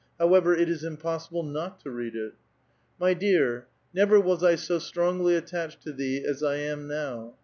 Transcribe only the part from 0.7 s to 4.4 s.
impossible not to read it.'' My dear,* never